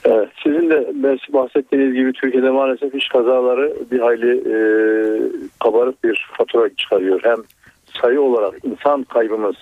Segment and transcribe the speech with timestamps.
[0.05, 0.88] Evet, sizin de
[1.33, 4.59] bahsettiğiniz gibi Türkiye'de maalesef iş kazaları bir hayli e,
[5.65, 7.21] kabarık bir fatura çıkarıyor.
[7.23, 7.37] Hem
[8.03, 9.57] sayı olarak insan kaybımız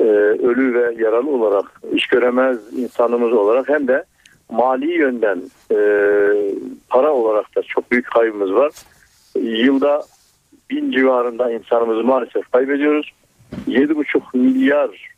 [0.00, 4.04] e, ölü ve yaralı olarak iş göremez insanımız olarak hem de
[4.50, 5.38] mali yönden
[5.70, 5.76] e,
[6.88, 8.72] para olarak da çok büyük kaybımız var.
[9.34, 10.02] Yılda
[10.70, 13.12] bin civarında insanımızı maalesef kaybediyoruz.
[13.68, 15.14] 7,5 milyar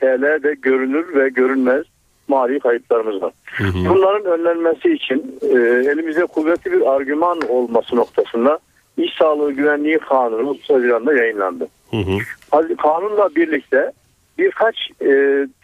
[0.00, 1.86] TL de görünür ve görünmez
[2.32, 3.32] mali kayıplarımız var.
[3.44, 3.88] Hı hı.
[3.88, 5.56] Bunların önlenmesi için e,
[5.92, 8.58] elimizde kuvvetli bir argüman olması noktasında
[8.96, 11.68] İş Sağlığı Güvenliği Kanunu 30 Haziran'da yayınlandı.
[11.90, 12.76] Hı hı.
[12.76, 13.92] Kanunla birlikte
[14.38, 15.10] birkaç e,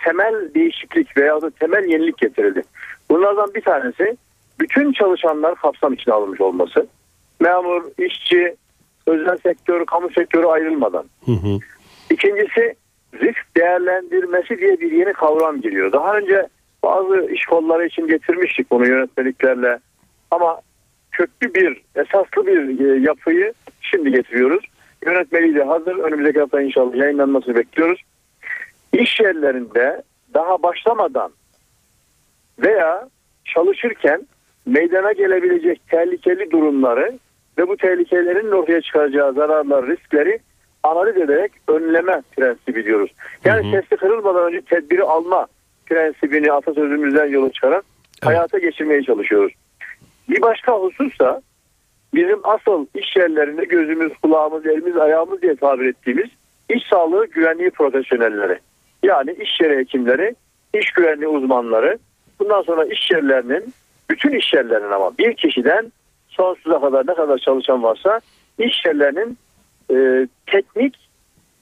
[0.04, 2.62] temel değişiklik veya da temel yenilik getirildi.
[3.10, 4.16] Bunlardan bir tanesi
[4.60, 6.86] bütün çalışanlar kapsam içine alınmış olması.
[7.40, 8.56] Memur, işçi,
[9.06, 11.04] özel sektör, kamu sektörü ayrılmadan.
[11.24, 11.58] Hı hı.
[12.10, 12.74] İkincisi
[13.14, 15.92] risk değerlendirmesi diye bir yeni kavram giriyor.
[15.92, 16.48] Daha önce
[16.82, 19.78] bazı iş kolları için getirmiştik bunu yönetmeliklerle
[20.30, 20.60] ama
[21.12, 24.64] köklü bir, esaslı bir e, yapıyı şimdi getiriyoruz.
[25.06, 25.96] Yönetmeliği de hazır.
[25.96, 28.00] Önümüzdeki hafta inşallah yayınlanmasını bekliyoruz.
[28.92, 30.02] İş yerlerinde
[30.34, 31.32] daha başlamadan
[32.58, 33.08] veya
[33.44, 34.26] çalışırken
[34.66, 37.18] meydana gelebilecek tehlikeli durumları
[37.58, 40.38] ve bu tehlikelerin ortaya çıkaracağı zararlar, riskleri
[40.82, 43.10] analiz ederek önleme prensibi diyoruz.
[43.44, 45.46] Yani hı kırılmadan önce tedbiri alma
[45.88, 47.84] prensibini atasözümüzden yola çıkarak
[48.22, 48.24] evet.
[48.24, 49.52] hayata geçirmeye çalışıyoruz.
[50.28, 51.42] Bir başka husus da
[52.14, 56.28] bizim asıl iş yerlerinde gözümüz, kulağımız, elimiz, ayağımız diye tabir ettiğimiz
[56.68, 58.58] iş sağlığı güvenliği profesyonelleri.
[59.02, 60.34] Yani iş yeri hekimleri,
[60.74, 61.98] iş güvenliği uzmanları.
[62.40, 63.74] Bundan sonra iş yerlerinin,
[64.10, 65.92] bütün iş yerlerinin ama bir kişiden
[66.28, 68.20] sonsuza kadar ne kadar çalışan varsa
[68.58, 69.38] iş yerlerinin
[69.90, 70.96] e, teknik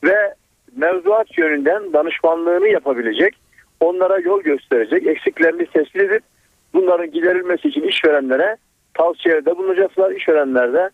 [0.05, 0.35] ve
[0.77, 3.37] mevzuat yönünden danışmanlığını yapabilecek,
[3.81, 6.23] onlara yol gösterecek, eksiklerini tespit edip
[6.75, 8.57] bunların giderilmesi için işverenlere
[8.95, 10.11] tavsiyede bulunacaklar.
[10.11, 10.91] İşverenler de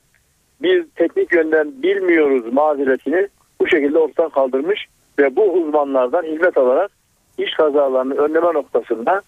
[0.62, 3.28] biz teknik yönden bilmiyoruz mazeretini
[3.60, 4.86] bu şekilde ortadan kaldırmış
[5.18, 6.90] ve bu uzmanlardan hizmet alarak
[7.38, 9.22] iş kazalarını önleme noktasında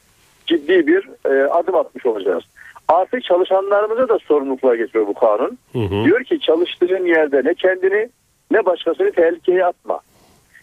[0.46, 2.44] ciddi bir e, adım atmış olacağız.
[2.88, 5.58] Artık çalışanlarımıza da sorumluluklar getiriyor bu kanun.
[5.72, 6.04] Hı hı.
[6.04, 8.08] Diyor ki çalıştığın yerde ne kendini
[8.50, 10.00] ne başkasını tehlikeye atma.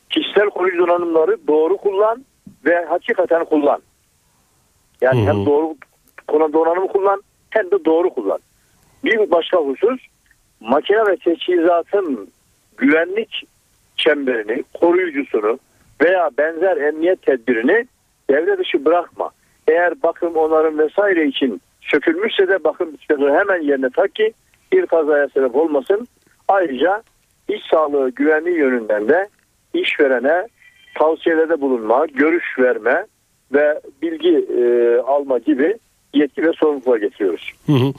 [0.10, 2.26] Kişisel koruyucu donanımları doğru kullan
[2.66, 3.82] ve hakikaten kullan.
[5.02, 5.30] Yani hı hı.
[5.30, 5.76] hem doğru
[6.54, 8.40] donanımı kullan hem de doğru kullan.
[9.04, 10.00] Bir başka husus
[10.60, 12.32] makine ve teçhizatın
[12.78, 13.44] güvenlik
[13.98, 15.60] çemberini, koruyucusunu
[16.02, 17.88] veya benzer emniyet tedbirini
[18.30, 19.30] devre dışı bırakma.
[19.68, 24.34] Eğer bakım onarım vesaire için sökülmüşse de bakım bitmesi hemen yerine tak ki
[24.72, 26.08] bir kazaya sebep olmasın.
[26.48, 27.04] Ayrıca
[27.48, 29.28] iş sağlığı güvenliği yönünden de
[29.74, 30.48] işverene
[30.96, 33.06] tavsiyelerde bulunma, görüş verme
[33.54, 35.78] ve bilgi e, alma gibi
[36.14, 37.52] yetki ve sorumlulukla getiriyoruz.
[37.66, 37.94] Hı hı.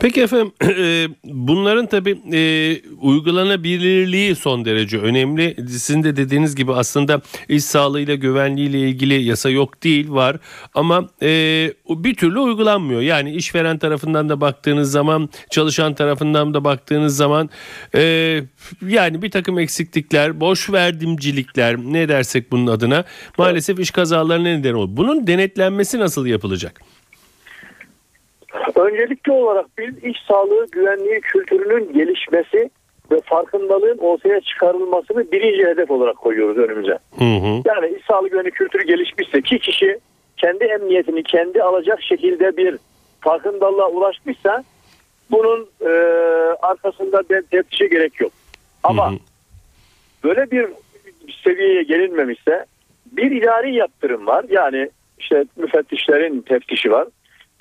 [0.00, 2.40] Peki efendim e, bunların tabi e,
[3.00, 5.56] uygulanabilirliği son derece önemli.
[5.68, 10.36] Sizin de dediğiniz gibi aslında iş sağlığıyla güvenliğiyle ilgili yasa yok değil var
[10.74, 11.28] ama e,
[11.88, 13.00] bir türlü uygulanmıyor.
[13.00, 17.50] Yani işveren tarafından da baktığınız zaman çalışan tarafından da baktığınız zaman
[17.94, 18.40] e,
[18.88, 23.04] yani bir takım eksiklikler, boş verdimcilikler ne dersek bunun adına
[23.38, 24.96] maalesef iş kazalarına neden oluyor.
[24.96, 26.91] Bunun denetlenmesi nasıl yapılacak?
[28.74, 32.70] Öncelikli olarak biz iş sağlığı güvenliği kültürünün gelişmesi
[33.10, 36.98] ve farkındalığın ortaya çıkarılmasını birinci hedef olarak koyuyoruz önümüze.
[37.18, 37.62] Hı hı.
[37.64, 39.98] Yani iş sağlığı güvenliği kültürü gelişmişse ki kişi
[40.36, 42.78] kendi emniyetini kendi alacak şekilde bir
[43.20, 44.64] farkındalığa ulaşmışsa
[45.30, 45.90] bunun e,
[46.62, 48.32] arkasında ben teftişe gerek yok.
[48.82, 49.18] Ama Hı hı.
[50.24, 50.66] böyle bir
[51.44, 52.64] seviyeye gelinmemişse
[53.12, 54.44] bir idari yaptırım var.
[54.50, 57.08] Yani işte müfettişlerin teftişi var.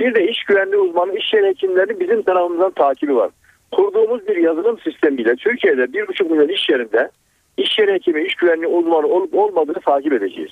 [0.01, 3.29] Bir de iş güvenliği uzmanı, iş yeri hekimlerinin bizim tarafımızdan takibi var.
[3.71, 7.09] Kurduğumuz bir yazılım sistemiyle Türkiye'de 1,5 milyon iş yerinde
[7.57, 10.51] iş yeri hekimi, iş güvenliği uzmanı olup olmadığını takip edeceğiz.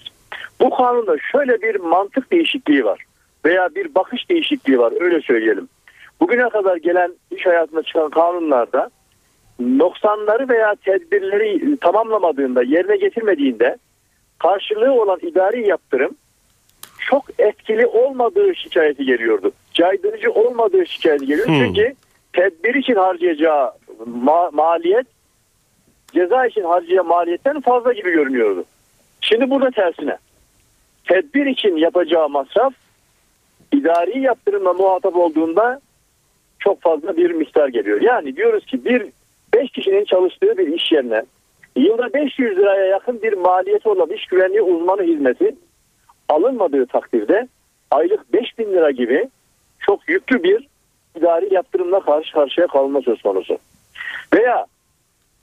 [0.61, 3.03] Bu kanunda şöyle bir mantık değişikliği var
[3.45, 5.67] veya bir bakış değişikliği var öyle söyleyelim.
[6.21, 8.89] Bugüne kadar gelen iş hayatında çıkan kanunlarda
[9.59, 13.77] noksanları veya tedbirleri tamamlamadığında, yerine getirmediğinde
[14.39, 16.11] karşılığı olan idari yaptırım
[17.09, 19.51] çok etkili olmadığı şikayeti geliyordu.
[19.73, 21.47] Caydırıcı olmadığı şikayeti geliyor.
[21.47, 21.55] Hmm.
[21.59, 21.93] Çünkü
[22.33, 23.71] tedbir için harcayacağı
[24.25, 25.07] ma- maliyet
[26.13, 28.65] ceza için harcayacağı maliyetten fazla gibi görünüyordu.
[29.21, 30.17] Şimdi burada tersine.
[31.07, 32.73] Tedbir için yapacağı masraf
[33.71, 35.81] idari yaptırımla muhatap olduğunda
[36.59, 38.01] çok fazla bir miktar geliyor.
[38.01, 39.05] Yani diyoruz ki bir
[39.53, 41.23] 5 kişinin çalıştığı bir iş yerine
[41.75, 45.55] yılda 500 liraya yakın bir maliyeti olan iş güvenliği uzmanı hizmeti
[46.29, 47.47] alınmadığı takdirde
[47.91, 49.29] aylık 5000 lira gibi
[49.79, 50.67] çok yüklü bir
[51.17, 53.57] idari yaptırımla karşı karşıya kalma söz konusu.
[54.33, 54.65] Veya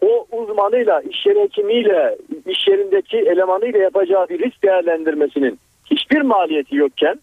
[0.00, 2.16] o uzmanıyla, iş yeri hekimiyle,
[2.46, 5.58] iş yerindeki elemanıyla yapacağı bir risk değerlendirmesinin
[5.90, 7.20] hiçbir maliyeti yokken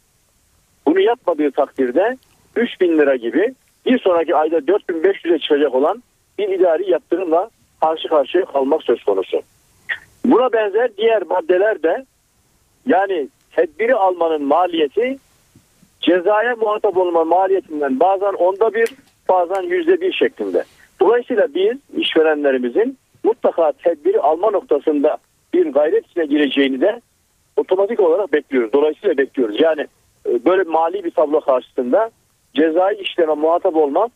[0.86, 2.18] bunu yapmadığı takdirde
[2.56, 3.54] 3000 lira gibi
[3.86, 6.04] bir sonraki ayda 4500'e çıkacak olan
[6.38, 7.50] bir idari yaptırımla
[7.81, 9.42] karşı karşıya kalmak söz konusu.
[10.25, 12.06] Buna benzer diğer maddeler de
[12.88, 15.17] yani tedbiri almanın maliyeti
[16.01, 18.89] cezaya muhatap olma maliyetinden bazen onda bir
[19.29, 20.63] bazen yüzde bir şeklinde.
[21.01, 25.17] Dolayısıyla biz işverenlerimizin mutlaka tedbiri alma noktasında
[25.53, 27.01] bir gayret içine gireceğini de
[27.57, 28.73] otomatik olarak bekliyoruz.
[28.73, 29.61] Dolayısıyla bekliyoruz.
[29.61, 29.88] Yani
[30.29, 32.11] e, böyle mali bir tablo karşısında
[32.53, 34.11] cezai işleme muhatap olmak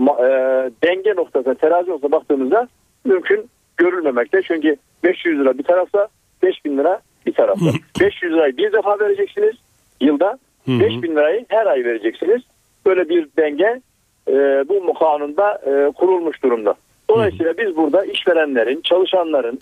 [0.00, 2.68] ma- e, denge noktasına terazi noktasına baktığımızda
[3.04, 4.42] mümkün görülmemekte.
[4.42, 6.08] Çünkü 500 lira bir tarafta
[6.42, 7.66] 5000 lira bir tarafta.
[8.00, 9.54] 500 lirayı bir defa vereceksiniz
[10.00, 10.38] yılda.
[10.66, 10.80] Hı hı.
[10.80, 12.42] 5000 lirayı her ay vereceksiniz.
[12.86, 13.80] Böyle bir denge
[14.28, 14.32] e,
[14.68, 16.74] bu kanunda e, kurulmuş durumda.
[17.10, 19.60] Dolayısıyla biz burada işverenlerin, çalışanların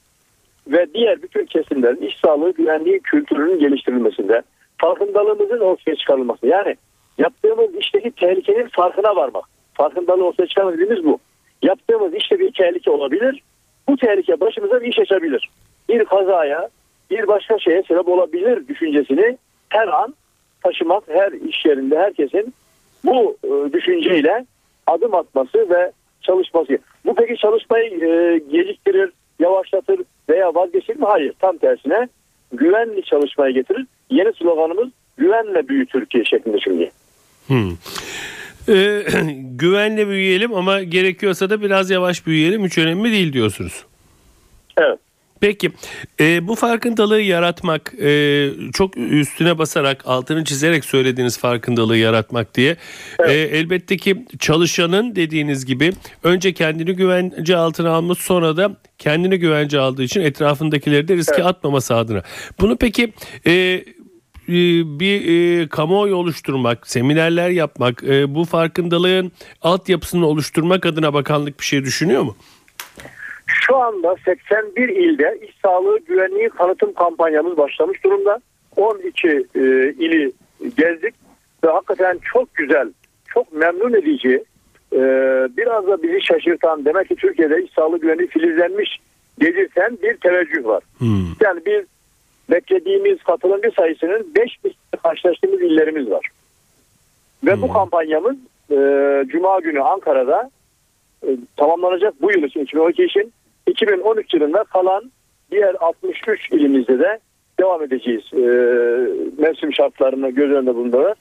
[0.66, 4.42] ve diğer bütün kesimlerin iş sağlığı güvenliği kültürünün geliştirilmesinde
[4.78, 6.46] farkındalığımızın ortaya çıkarılması.
[6.46, 6.76] Yani
[7.18, 9.44] yaptığımız işteki tehlikenin farkına varmak.
[9.74, 11.18] Farkındalığı ortaya çıkarmak dediğimiz bu.
[11.62, 13.42] Yaptığımız işte bir tehlike olabilir.
[13.88, 15.50] Bu tehlike başımıza bir iş açabilir.
[15.88, 16.68] Bir kazaya,
[17.10, 20.14] bir başka şeye sebep olabilir düşüncesini her an
[20.62, 22.54] taşımak, her iş yerinde herkesin
[23.04, 24.46] bu e, düşünceyle
[24.86, 25.92] adım atması ve
[26.22, 26.78] çalışması.
[27.06, 31.06] Bu peki çalışmayı e, geciktirir, yavaşlatır veya vazgeçirir mi?
[31.08, 31.34] Hayır.
[31.38, 32.08] Tam tersine
[32.52, 33.86] güvenli çalışmayı getirir.
[34.10, 36.90] Yeni sloganımız güvenle büyü Türkiye şeklinde şimdi.
[37.46, 37.70] Hmm.
[38.68, 39.02] Ee,
[39.54, 42.64] güvenle büyüyelim ama gerekiyorsa da biraz yavaş büyüyelim.
[42.64, 43.84] Hiç önemli değil diyorsunuz.
[44.76, 44.98] Evet.
[45.40, 45.72] Peki
[46.20, 52.76] e, bu farkındalığı yaratmak e, çok üstüne basarak altını çizerek söylediğiniz farkındalığı yaratmak diye
[53.26, 55.92] e, elbette ki çalışanın dediğiniz gibi
[56.22, 61.46] önce kendini güvence altına alması sonra da kendini güvence aldığı için etrafındakileri de riske Evet.
[61.46, 62.22] atmaması adına.
[62.60, 63.12] Bunu peki
[63.46, 64.54] e, e,
[65.00, 65.28] bir
[65.60, 69.32] e, kamuoyu oluşturmak, seminerler yapmak, e, bu farkındalığın
[69.62, 72.36] altyapısını oluşturmak adına bakanlık bir şey düşünüyor mu?
[73.60, 78.38] Şu anda 81 ilde iş sağlığı güvenliği tanıtım kampanyamız başlamış durumda.
[78.76, 79.60] 12 e,
[79.98, 80.32] ili
[80.76, 81.14] gezdik
[81.64, 82.88] ve hakikaten çok güzel,
[83.26, 84.44] çok memnun edici,
[84.92, 84.98] e,
[85.56, 89.00] biraz da bizi şaşırtan demek ki Türkiye'de iş sağlığı güvenliği filizlenmiş
[89.40, 90.82] dedirten bir teveccüh var.
[90.98, 91.26] Hmm.
[91.40, 91.84] Yani biz
[92.50, 94.58] beklediğimiz katılımcı sayısının 5
[95.02, 96.28] karşılaştığımız illerimiz var.
[97.44, 98.36] Ve bu kampanyamız
[98.70, 98.76] e,
[99.28, 100.50] Cuma günü Ankara'da
[101.26, 103.32] e, tamamlanacak bu yıl için 2012 için
[103.70, 105.12] 2013 yılında kalan
[105.50, 107.18] diğer 63 ilimizde de
[107.60, 108.22] devam edeceğiz.
[108.32, 108.42] E,
[109.42, 111.18] mevsim şartlarını göz önünde bulundurarak.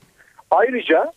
[0.51, 1.11] Ayrıca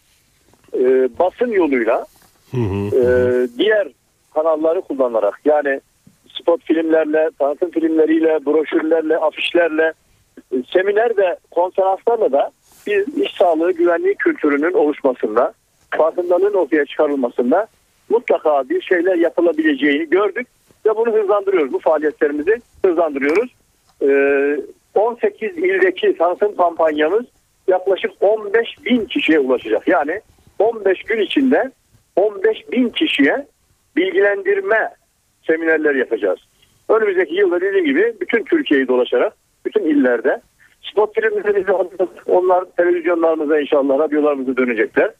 [0.75, 2.07] e, basın yoluyla
[2.51, 2.97] Hı hı.
[2.97, 3.89] e, diğer
[4.35, 5.81] kanalları kullanarak yani
[6.29, 9.93] spot filmlerle, tanıtım filmleriyle, broşürlerle, afişlerle,
[10.53, 12.51] e, seminer ve konferanslarla da
[12.87, 15.53] bir iş sağlığı güvenliği kültürünün oluşmasında,
[15.97, 17.67] farkındalığın ortaya çıkarılmasında
[18.09, 20.47] mutlaka bir şeyler yapılabileceğini gördük
[20.87, 21.73] ve bunu hızlandırıyoruz.
[21.73, 23.55] Bu faaliyetlerimizi hızlandırıyoruz.
[24.03, 24.61] Ee,
[24.95, 27.25] 18 ildeki tanıtım kampanyamız
[27.69, 29.89] yaklaşık 15 bin kişiye ulaşacak.
[29.89, 30.21] Yani
[30.59, 31.71] 15 gün içinde
[32.17, 33.47] 15 bin kişiye
[33.97, 34.91] bilgilendirme
[35.47, 36.39] seminerler yapacağız.
[36.89, 39.33] Önümüzdeki yılda dediğim gibi bütün Türkiye'yi dolaşarak
[39.65, 40.41] bütün illerde
[40.83, 42.29] spot filmlerimizi hazırladık.
[42.29, 45.11] Onlar televizyonlarımıza inşallah radyolarımıza dönecekler.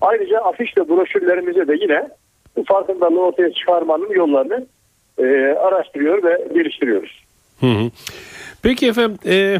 [0.00, 2.08] Ayrıca afiş ve broşürlerimize de yine
[2.56, 4.66] bu farkındalığı ortaya çıkarmanın yollarını
[5.18, 7.24] e, araştırıyor ve geliştiriyoruz.
[7.60, 7.90] Hı hı.
[8.62, 9.58] Peki efendim e,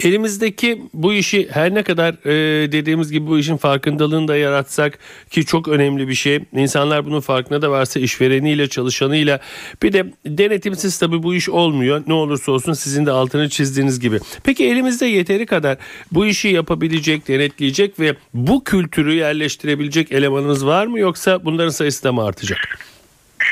[0.00, 4.98] elimizdeki bu işi her ne kadar e, dediğimiz gibi bu işin farkındalığını da yaratsak
[5.30, 6.40] ki çok önemli bir şey.
[6.52, 9.40] İnsanlar bunun farkına da varsa işvereniyle çalışanıyla
[9.82, 12.02] bir de denetimsiz tabii bu iş olmuyor.
[12.06, 14.18] Ne olursa olsun sizin de altını çizdiğiniz gibi.
[14.44, 15.76] Peki elimizde yeteri kadar
[16.12, 22.12] bu işi yapabilecek, denetleyecek ve bu kültürü yerleştirebilecek elemanımız var mı yoksa bunların sayısı da
[22.12, 22.78] mı artacak?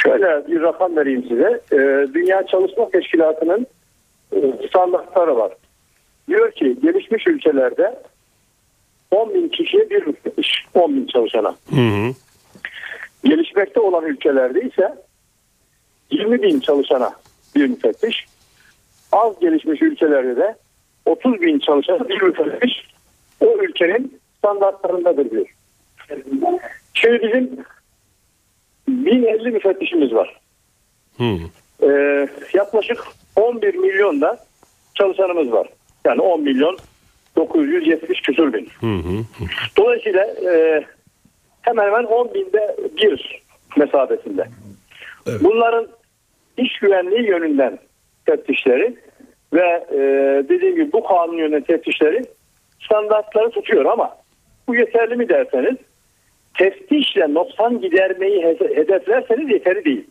[0.05, 1.61] Şöyle bir rakam vereyim size.
[1.73, 3.67] Ee, Dünya Çalışma Teşkilatı'nın
[4.33, 5.53] e, standartları var.
[6.29, 8.03] Diyor ki gelişmiş ülkelerde
[9.11, 11.55] 10 bin kişiye bir müfettiş, 10 bin çalışana.
[11.71, 12.13] Hı hı.
[13.25, 14.95] Gelişmekte olan ülkelerde ise
[16.11, 17.13] 20 bin çalışana
[17.57, 18.27] bir müfettiş.
[19.13, 20.57] Az gelişmiş ülkelerde de
[21.07, 22.89] 30 bin çalışana bir müfettiş
[23.41, 25.47] o ülkenin standartlarındadır diyor.
[26.95, 27.65] Şimdi bizim
[29.07, 30.41] 1050 müfettişimiz var.
[31.19, 31.37] Hı.
[31.83, 33.05] Ee, yaklaşık
[33.37, 34.39] 11 milyon da
[34.95, 35.69] çalışanımız var.
[36.05, 36.79] Yani 10 milyon
[37.37, 38.69] 970 küsur bin.
[38.81, 39.25] Hı hı.
[39.79, 40.85] Dolayısıyla e,
[41.63, 43.43] hemen hemen 10 binde bir
[43.77, 44.49] mesabesinde.
[45.27, 45.41] Evet.
[45.45, 45.87] Bunların
[46.57, 47.79] iş güvenliği yönünden
[48.27, 48.97] teftişleri
[49.53, 49.99] ve e,
[50.49, 52.23] dediğim gibi bu kanun yönünden teftişleri
[52.81, 54.17] standartları tutuyor ama
[54.69, 55.77] bu yeterli mi derseniz
[56.59, 60.05] teftişle noksan gidermeyi he- hedeflerseniz yeterli değil.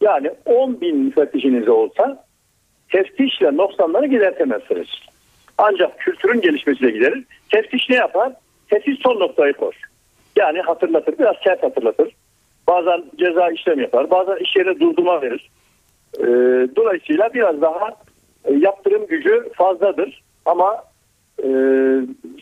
[0.00, 2.24] Yani 10 bin müfettişiniz olsa
[2.92, 4.88] teftişle noksanları gidertemezsiniz.
[5.58, 7.24] Ancak kültürün gelişmesiyle giderir.
[7.50, 8.32] Teftiş ne yapar?
[8.70, 9.72] Teftiş son noktayı koy.
[10.36, 12.12] Yani hatırlatır, biraz sert hatırlatır.
[12.68, 15.50] Bazen ceza işlem yapar, bazen iş yerine durdurma verir.
[16.18, 16.24] Ee,
[16.76, 17.88] dolayısıyla biraz daha
[18.44, 20.22] e, yaptırım gücü fazladır.
[20.44, 20.84] Ama
[21.38, 21.48] e,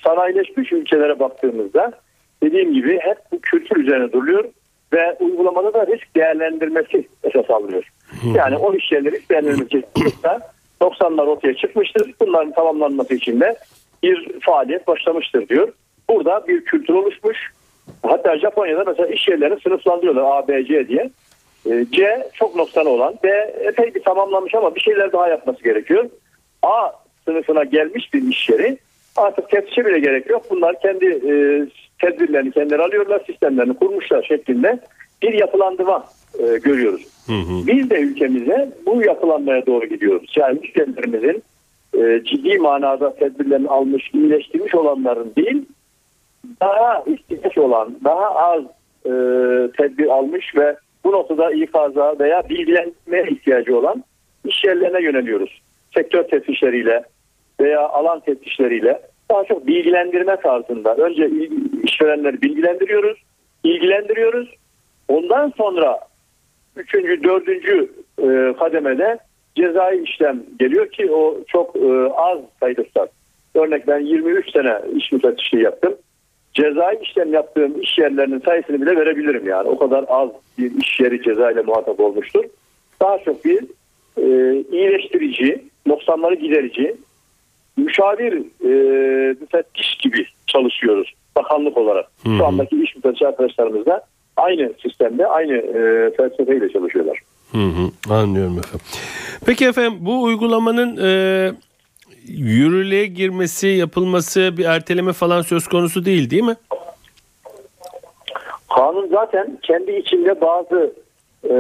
[0.04, 1.92] sanayileşmiş ülkelere baktığımızda
[2.44, 4.44] dediğim gibi hep bu kültür üzerine duruluyor
[4.92, 7.92] ve uygulamada da risk değerlendirmesi esas alınıyor.
[8.34, 10.40] Yani o iş yerleri risk değerlendirmesi çıkmışsa
[10.80, 12.14] 90'lar ortaya çıkmıştır.
[12.20, 13.56] Bunların tamamlanması için de
[14.02, 15.72] bir faaliyet başlamıştır diyor.
[16.10, 17.38] Burada bir kültür oluşmuş.
[18.02, 21.10] Hatta Japonya'da mesela iş yerlerini sınıflandırıyorlar A, B, C diye.
[21.70, 23.14] E, C çok noksanı olan.
[23.24, 23.28] B
[23.64, 26.10] epey bir tamamlanmış ama bir şeyler daha yapması gerekiyor.
[26.62, 26.90] A
[27.24, 28.78] sınıfına gelmiş bir iş yeri
[29.16, 30.42] artık teftişe bile gerek yok.
[30.50, 31.32] Bunlar kendi e,
[32.04, 34.80] tedbirlerini kendileri alıyorlar, sistemlerini kurmuşlar şeklinde
[35.22, 36.04] bir yapılandırma
[36.38, 37.06] e, görüyoruz.
[37.26, 37.66] Hı hı.
[37.66, 40.34] Biz de ülkemize bu yapılanmaya doğru gidiyoruz.
[40.36, 41.42] Yani müşterilerimizin
[41.98, 45.64] e, ciddi manada tedbirlerini almış, iyileştirmiş olanların değil,
[46.60, 48.62] daha ihtiyaç olan, daha az
[49.06, 49.10] e,
[49.76, 54.04] tedbir almış ve bu noktada ikaza veya bilgilenmeye ihtiyacı olan
[54.44, 55.62] iş yerlerine yöneliyoruz.
[55.94, 57.04] Sektör teftişleriyle
[57.60, 60.94] veya alan teftişleriyle daha çok bilgilendirme tarzında.
[60.94, 61.30] Önce
[61.94, 63.18] işverenleri bilgilendiriyoruz,
[63.64, 64.54] ilgilendiriyoruz.
[65.08, 65.98] Ondan sonra
[66.76, 69.18] üçüncü, dördüncü e, kademede
[69.54, 73.08] cezai işlem geliyor ki o çok e, az sayıda
[73.54, 75.94] Örnek ben 23 sene iş müfettişliği yaptım.
[76.54, 79.68] Cezai işlem yaptığım iş yerlerinin sayısını bile verebilirim yani.
[79.68, 82.44] O kadar az bir iş yeri ceza ile muhatap olmuştur.
[83.00, 83.64] Daha çok bir
[84.16, 86.96] e, iyileştirici, noksanları giderici,
[87.76, 88.32] müşavir
[88.64, 88.70] e,
[89.40, 92.06] müfettiş gibi çalışıyoruz bakanlık olarak.
[92.22, 92.36] Hı hı.
[92.36, 97.18] Şu andaki iş müfettiş arkadaşlarımız da aynı sistemde, aynı e, felsefeyle çalışıyorlar.
[97.52, 98.86] Hı hı, anlıyorum efendim.
[99.46, 101.50] Peki efendim bu uygulamanın e,
[102.28, 106.56] yürürlüğe girmesi, yapılması bir erteleme falan söz konusu değil değil mi?
[108.74, 110.94] Kanun zaten kendi içinde bazı
[111.44, 111.54] e,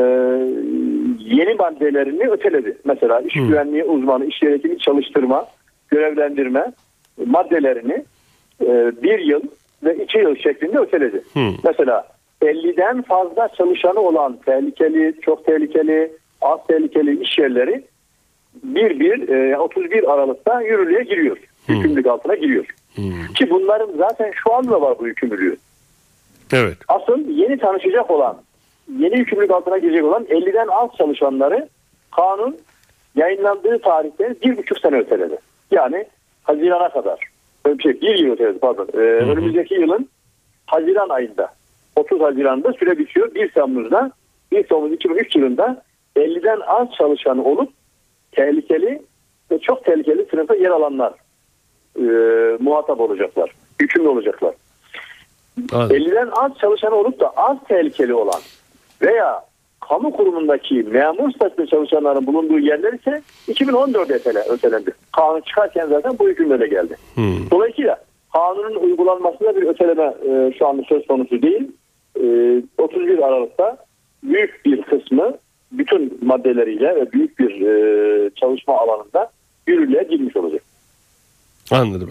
[1.18, 2.78] yeni maddelerini öteledi.
[2.84, 3.40] Mesela iş Hı.
[3.40, 5.46] güvenliği uzmanı, iş yönetimi çalıştırma,
[5.88, 6.72] görevlendirme
[7.26, 8.04] maddelerini
[8.62, 9.40] e, bir yıl
[9.84, 11.22] ve iki yıl şeklinde öteledi.
[11.34, 11.50] Hı.
[11.64, 12.08] Mesela
[12.42, 16.12] 50'den fazla çalışanı olan tehlikeli, çok tehlikeli,
[16.42, 17.84] az tehlikeli iş yerleri
[18.62, 21.38] bir bir e, 31 Aralık'ta yürürlüğe giriyor.
[21.68, 22.66] Hükümlülük altına giriyor.
[23.34, 25.56] Ki bunların zaten şu anda var bu yükümlülüğü.
[26.52, 26.78] Evet.
[26.88, 28.36] Asıl yeni tanışacak olan,
[28.98, 31.68] yeni yükümlülük altına girecek olan 50'den az çalışanları
[32.16, 32.56] kanun
[33.16, 35.36] yayınlandığı tarihten bir buçuk sene öteledi.
[35.70, 36.06] Yani
[36.42, 37.33] Haziran'a kadar.
[37.64, 38.88] Öyle bir şey, bir yıl öteledi pardon.
[38.94, 40.08] Ee, önümüzdeki yılın
[40.66, 41.52] Haziran ayında
[41.96, 43.34] 30 Haziran'da süre bitiyor.
[43.34, 44.10] 1 Temmuz'da
[44.52, 45.82] 1 Temmuz 2003 yılında
[46.16, 47.70] 50'den az çalışanı olup
[48.32, 49.02] tehlikeli
[49.50, 51.12] ve çok tehlikeli sınıfta yer alanlar
[51.98, 52.02] e,
[52.60, 53.50] muhatap olacaklar.
[53.80, 54.54] Hükümlü olacaklar.
[55.72, 55.96] Anladım.
[55.96, 58.40] 50'den az çalışan olup da az tehlikeli olan
[59.02, 59.44] veya
[59.88, 64.90] kamu kurumundaki memur statüsünde çalışanların bulunduğu yerler ise 2014'de ötele, ötelendi.
[65.16, 66.96] Kanun çıkarken zaten bu hükümlere geldi.
[67.14, 67.50] Hmm.
[67.50, 67.96] Dolayısıyla
[68.32, 71.72] kanunun uygulanmasında bir öteleme e, şu anda söz konusu değil.
[72.16, 72.22] E,
[72.78, 73.76] 31 Aralık'ta
[74.22, 75.32] büyük bir kısmı
[75.72, 79.30] bütün maddeleriyle ve büyük bir e, çalışma alanında
[79.66, 80.62] yürürlüğe girmiş olacak.
[81.70, 82.10] Anladım.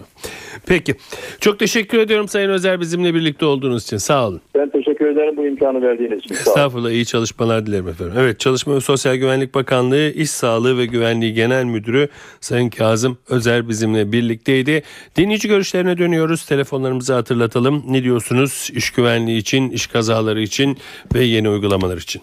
[0.66, 0.94] Peki.
[1.40, 3.96] Çok teşekkür ediyorum Sayın Özer bizimle birlikte olduğunuz için.
[3.96, 4.40] Sağ olun.
[4.54, 6.34] Ben teşekkür ederim bu imkanı verdiğiniz için.
[6.34, 6.50] Sağ olun.
[6.50, 8.14] Estağfurullah iyi çalışmalar dilerim efendim.
[8.18, 12.08] Evet Çalışma ve Sosyal Güvenlik Bakanlığı İş Sağlığı ve Güvenliği Genel Müdürü
[12.40, 14.82] Sayın Kazım Özer bizimle birlikteydi.
[15.16, 16.46] Dinleyici görüşlerine dönüyoruz.
[16.46, 17.84] Telefonlarımızı hatırlatalım.
[17.88, 20.78] Ne diyorsunuz iş güvenliği için, iş kazaları için
[21.14, 22.22] ve yeni uygulamalar için?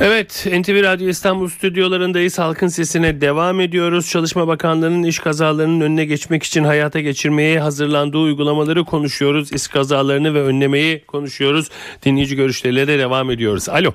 [0.00, 2.38] Evet NTV Radyo İstanbul stüdyolarındayız.
[2.38, 4.10] Halkın sesine devam ediyoruz.
[4.10, 9.52] Çalışma Bakanlığı'nın iş kazalarının önüne geçmek için hayata geçirmeye hazırlandığı uygulamaları konuşuyoruz.
[9.52, 11.70] İş kazalarını ve önlemeyi konuşuyoruz.
[12.04, 13.68] Dinleyici görüşleriyle de devam ediyoruz.
[13.68, 13.90] Alo.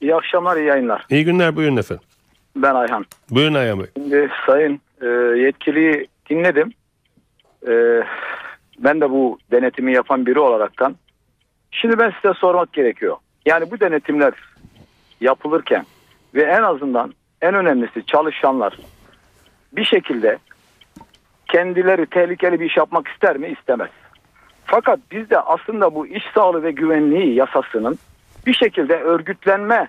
[0.00, 1.06] İyi akşamlar, iyi yayınlar.
[1.10, 2.04] İyi günler buyurun efendim.
[2.56, 3.06] Ben Ayhan.
[3.30, 3.86] Buyurun Ayhan Bey.
[3.96, 5.06] Şimdi sayın e,
[5.40, 6.72] yetkiliyi dinledim.
[7.68, 7.72] E,
[8.78, 10.96] ben de bu denetimi yapan biri olaraktan.
[11.70, 13.16] Şimdi ben size sormak gerekiyor.
[13.46, 14.32] Yani bu denetimler
[15.20, 15.84] yapılırken
[16.34, 18.78] ve en azından en önemlisi çalışanlar
[19.72, 20.38] bir şekilde
[21.48, 23.48] kendileri tehlikeli bir iş yapmak ister mi?
[23.48, 23.90] istemez.
[24.64, 27.98] Fakat bizde aslında bu iş sağlığı ve güvenliği yasasının
[28.46, 29.88] bir şekilde örgütlenme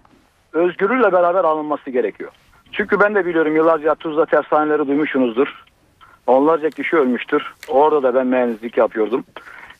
[0.53, 2.31] özgürlüğüyle beraber alınması gerekiyor.
[2.71, 5.63] Çünkü ben de biliyorum yıllarca Tuzla tersaneleri duymuşsunuzdur.
[6.27, 7.53] Onlarca kişi ölmüştür.
[7.67, 9.23] Orada da ben mühendislik yapıyordum.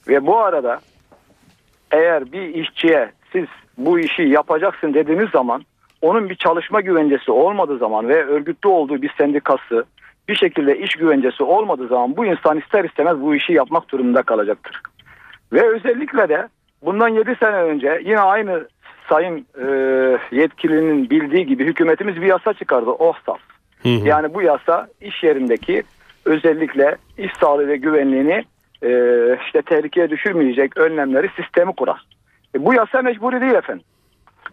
[0.07, 0.79] Ve bu arada
[1.91, 3.45] eğer bir işçiye siz
[3.79, 5.61] bu işi yapacaksın dediğiniz zaman
[6.01, 9.85] onun bir çalışma güvencesi olmadığı zaman ve örgütlü olduğu bir sendikası
[10.29, 14.81] bir şekilde iş güvencesi olmadığı zaman bu insan ister istemez bu işi yapmak durumunda kalacaktır.
[15.53, 16.47] Ve özellikle de
[16.85, 18.67] bundan 7 sene önce yine aynı
[19.09, 19.67] sayın e,
[20.31, 22.89] yetkilinin bildiği gibi hükümetimiz bir yasa çıkardı.
[22.89, 23.39] OHSAS.
[23.83, 24.07] Hı hı.
[24.07, 25.83] Yani bu yasa iş yerindeki
[26.25, 28.43] özellikle iş sağlığı ve güvenliğini
[28.83, 28.89] e,
[29.45, 32.05] işte tehlikeye düşürmeyecek önlemleri sistemi kurar.
[32.55, 33.85] E, bu yasa mecburi değil efendim.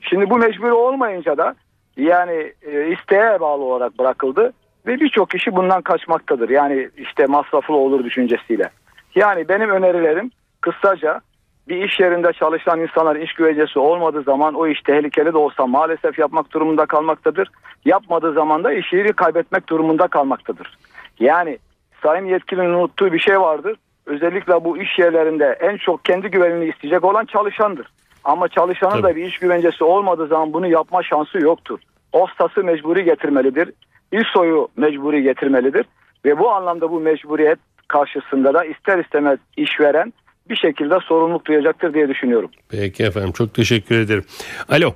[0.00, 1.54] Şimdi bu mecburi olmayınca da
[1.96, 4.52] yani e, isteğe bağlı olarak bırakıldı
[4.86, 6.48] ve birçok kişi bundan kaçmaktadır.
[6.48, 8.70] Yani işte masraflı olur düşüncesiyle.
[9.14, 10.30] Yani benim önerilerim
[10.60, 11.20] kısaca
[11.68, 16.18] bir iş yerinde çalışan insanlar iş güvencesi olmadığı zaman o iş tehlikeli de olsa maalesef
[16.18, 17.50] yapmak durumunda kalmaktadır.
[17.84, 20.78] Yapmadığı zaman da iş yeri kaybetmek durumunda kalmaktadır.
[21.20, 21.58] Yani
[22.02, 23.76] sayın yetkilinin unuttuğu bir şey vardır.
[24.06, 27.86] Özellikle bu iş yerlerinde en çok kendi güvenliğini isteyecek olan çalışandır.
[28.24, 29.02] Ama çalışanın Tabii.
[29.02, 31.78] da bir iş güvencesi olmadığı zaman bunu yapma şansı yoktur.
[32.12, 33.72] OSTAS'ı mecburi getirmelidir.
[34.12, 35.86] İSO'yu mecburi getirmelidir.
[36.24, 40.12] Ve bu anlamda bu mecburiyet karşısında da ister istemez işveren
[40.48, 42.50] bir şekilde sorumluluk duyacaktır diye düşünüyorum.
[42.68, 44.24] Peki efendim çok teşekkür ederim.
[44.68, 44.92] Alo.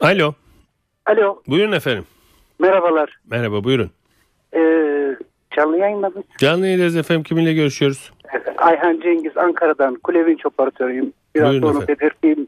[0.00, 0.32] Alo.
[1.06, 2.04] Alo, Buyurun efendim.
[2.58, 3.16] merhabalar.
[3.30, 3.90] Merhaba buyurun.
[4.54, 5.05] Ee,
[5.56, 6.22] canlı yayında mı?
[6.38, 8.12] Canlı yayındayız efendim kiminle görüşüyoruz?
[8.58, 11.12] Ayhan Cengiz Ankara'dan Kulevinç operatörüyüm.
[11.34, 12.46] Biraz Buyurun sonra belirteyim.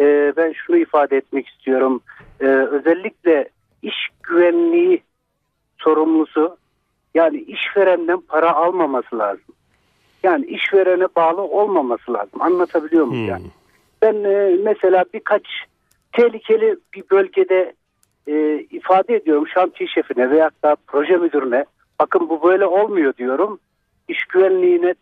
[0.00, 2.00] Ee, ben şunu ifade etmek istiyorum.
[2.40, 3.48] Ee, özellikle
[3.82, 5.02] iş güvenliği
[5.78, 6.56] sorumlusu
[7.14, 9.44] yani işverenden para almaması lazım.
[10.22, 12.42] Yani işverene bağlı olmaması lazım.
[12.42, 13.28] Anlatabiliyor muyum Hmm.
[13.30, 13.46] yani?
[14.02, 15.42] Ben e, mesela birkaç
[16.12, 17.72] tehlikeli bir bölgede
[18.26, 21.64] e, ifade ediyorum şantiye şefine veyahut da proje müdürüne
[22.00, 23.58] bakın bu böyle olmuyor diyorum.
[24.08, 24.94] İş güvenliğine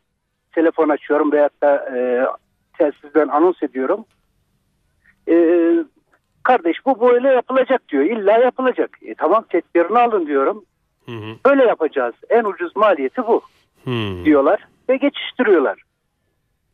[0.52, 2.26] telefon açıyorum veyahut da e,
[2.78, 4.04] telsizden anons ediyorum.
[5.28, 5.34] E,
[6.42, 8.04] kardeş bu böyle yapılacak diyor.
[8.04, 8.90] İlla yapılacak.
[9.02, 10.64] E, tamam tedbirini alın diyorum.
[11.06, 11.36] Hı hı.
[11.46, 12.14] Böyle yapacağız.
[12.30, 13.42] En ucuz maliyeti bu
[13.84, 14.24] Hı.
[14.24, 15.82] diyorlar ve geçiştiriyorlar.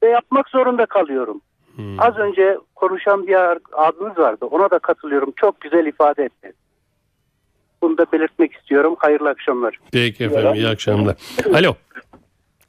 [0.02, 1.40] Ve yapmak zorunda kalıyorum.
[1.76, 1.82] Hı.
[1.98, 3.36] Az önce konuşan bir
[3.72, 4.44] abimiz vardı.
[4.44, 5.32] Ona da katılıyorum.
[5.36, 6.52] Çok güzel ifade etti.
[7.82, 8.94] Bunu da belirtmek istiyorum.
[8.98, 9.78] Hayırlı akşamlar.
[9.92, 11.16] Peki efendim iyi akşamlar.
[11.54, 11.74] Alo.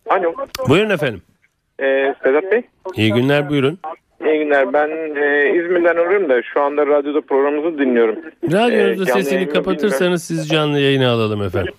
[0.09, 0.33] Alo.
[0.69, 1.21] Buyurun efendim.
[1.79, 2.61] Ee, Sedat Bey.
[2.95, 3.79] İyi günler buyurun.
[4.25, 4.73] İyi günler.
[4.73, 8.15] Ben e, İzmir'den arıyorum da şu anda radyoda programımızı dinliyorum.
[8.51, 11.73] Radyonuzda Ee, canlı sesini yayını kapatırsanız sizi canlı yayına alalım efendim.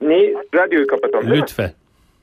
[0.00, 0.36] Neyi?
[0.54, 1.30] Radyoyu kapatalım?
[1.30, 1.72] Lütfen.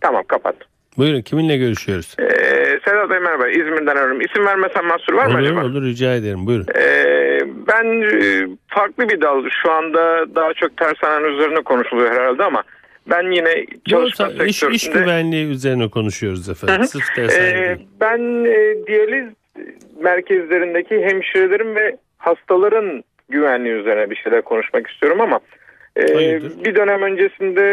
[0.02, 0.56] Tamam kapat.
[0.98, 2.16] Buyurun kiminle görüşüyoruz?
[2.20, 3.48] Ee, Sedat Bey merhaba.
[3.50, 4.22] İzmir'den arıyorum.
[4.22, 5.66] İsim vermesem mahsur var mı Olur acaba?
[5.66, 6.66] olur rica ederim buyurun.
[6.76, 9.44] Ee, ben e, farklı bir dal.
[9.64, 12.64] Şu anda daha çok tersanenin üzerine konuşuluyor herhalde ama
[13.10, 14.76] ben yine çalışma iş, sektöründe...
[14.76, 16.84] iş güvenliği üzerine konuşuyoruz efendim.
[16.88, 19.26] Sırf Ee, ben e, diyaliz
[20.02, 25.40] merkezlerindeki hemşirelerin ve hastaların güvenliği üzerine bir şeyler konuşmak istiyorum ama
[25.98, 26.66] Hayırdır?
[26.66, 27.64] bir dönem öncesinde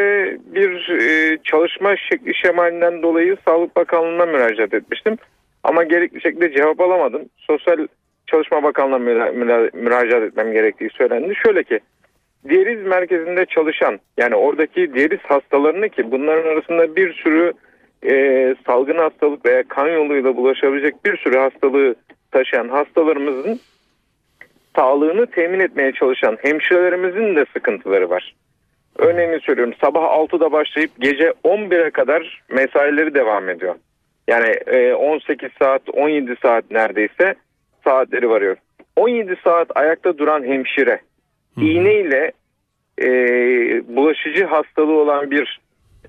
[0.46, 5.16] bir e, çalışma şekli şemalinden dolayı Sağlık Bakanlığı'na müracaat etmiştim.
[5.64, 7.22] Ama gerekli şekilde cevap alamadım.
[7.36, 7.86] Sosyal
[8.26, 11.34] Çalışma Bakanlığı'na müra- müra- müracaat etmem gerektiği söylendi.
[11.34, 11.80] Şöyle ki
[12.48, 17.52] diyaliz merkezinde çalışan yani oradaki diyaliz hastalarını ki bunların arasında bir sürü
[18.06, 21.94] e, salgın hastalık veya kan yoluyla bulaşabilecek bir sürü hastalığı
[22.30, 23.60] taşıyan hastalarımızın
[24.76, 28.34] sağlığını temin etmeye çalışan hemşirelerimizin de sıkıntıları var.
[28.98, 33.74] Örneğini söylüyorum sabah 6'da başlayıp gece 11'e kadar mesaileri devam ediyor.
[34.28, 37.34] Yani e, 18 saat 17 saat neredeyse
[37.84, 38.56] saatleri varıyor.
[38.96, 41.00] 17 saat ayakta duran hemşire
[41.56, 42.32] iğneyle
[43.02, 43.08] e,
[43.96, 45.60] bulaşıcı hastalığı olan bir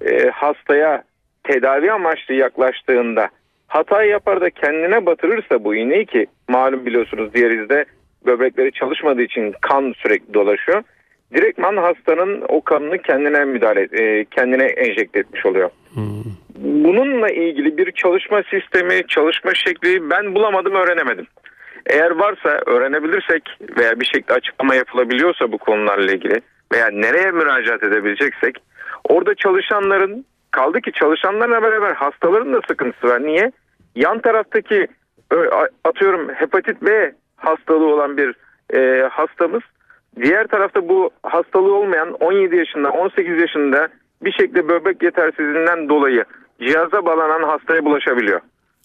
[0.02, 1.04] e, hastaya
[1.44, 3.30] tedavi amaçlı yaklaştığında
[3.68, 7.86] hata yapar da kendine batırırsa bu iğneyi ki malum biliyorsunuz diyalizde
[8.26, 10.84] böbrekleri çalışmadığı için kan sürekli dolaşıyor.
[11.34, 15.70] Direktman hastanın o kanını kendine müdahale e, kendine enjekte etmiş oluyor.
[16.58, 21.28] Bununla ilgili bir çalışma sistemi, çalışma şekli ben bulamadım, öğrenemedim.
[21.86, 23.44] Eğer varsa öğrenebilirsek
[23.78, 26.42] veya bir şekilde açıklama yapılabiliyorsa bu konularla ilgili
[26.74, 28.56] veya nereye müracaat edebileceksek
[29.10, 33.24] orada çalışanların kaldı ki çalışanlarla beraber hastaların da sıkıntısı var.
[33.24, 33.52] Niye?
[33.96, 34.88] Yan taraftaki
[35.84, 38.36] atıyorum hepatit B hastalığı olan bir
[38.74, 39.62] e, hastamız
[40.22, 43.88] diğer tarafta bu hastalığı olmayan 17 yaşında 18 yaşında
[44.22, 46.26] bir şekilde böbrek yetersizliğinden dolayı
[46.62, 48.42] cihaza bağlanan hastaya bulaşabiliyor.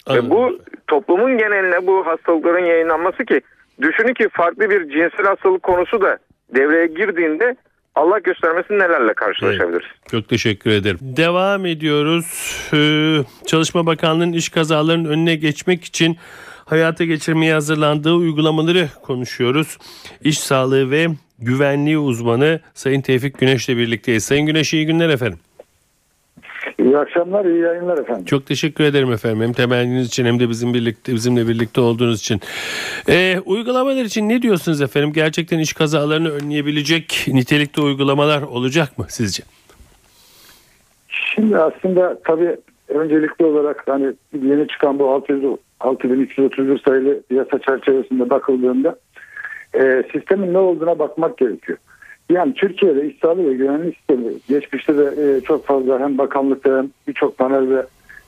[0.06, 0.26] Anladım.
[0.26, 3.40] Ve bu toplumun geneline bu hastalıkların yayınlanması ki
[3.80, 6.18] düşünün ki farklı bir cinsel hastalık konusu da
[6.54, 7.56] devreye girdiğinde
[7.96, 9.88] Allah göstermesin nelerle karşılaşabiliriz.
[10.10, 10.98] Çok teşekkür ederim.
[11.02, 12.26] Devam ediyoruz.
[12.72, 16.16] Ee, Çalışma Bakanlığı'nın iş kazalarının önüne geçmek için
[16.64, 19.78] hayata geçirmeye hazırlandığı uygulamaları konuşuyoruz.
[20.24, 21.06] İş sağlığı ve
[21.38, 24.24] güvenliği uzmanı Sayın Tevfik Güneş'le birlikteyiz.
[24.24, 25.38] Sayın Güneş iyi günler efendim.
[26.78, 28.24] İyi akşamlar, iyi yayınlar efendim.
[28.24, 29.42] Çok teşekkür ederim efendim.
[29.42, 32.40] Hem temenniniz için hem de bizim birlikte bizimle birlikte olduğunuz için.
[33.08, 35.12] Ee, uygulamalar için ne diyorsunuz efendim?
[35.12, 39.42] Gerçekten iş kazalarını önleyebilecek nitelikte uygulamalar olacak mı sizce?
[41.08, 42.56] Şimdi aslında tabii
[42.88, 44.12] öncelikli olarak hani
[44.42, 45.44] yeni çıkan bu 600,
[45.80, 48.96] 6331 sayılı yasa çerçevesinde bakıldığında
[49.74, 51.78] e, sistemin ne olduğuna bakmak gerekiyor.
[52.30, 57.38] Yani Türkiye'de sağlığı ve güvenlik sistemi geçmişte de e, çok fazla hem bakanlıkta hem birçok
[57.38, 57.86] panel ve